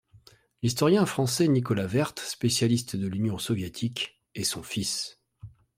[0.63, 5.19] L'historien français Nicolas Werth, spécialiste de l'Union soviétique, est son fils.